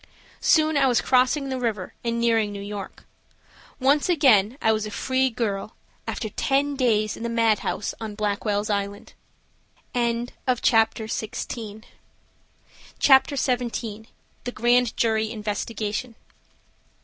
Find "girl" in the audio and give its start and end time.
5.29-5.75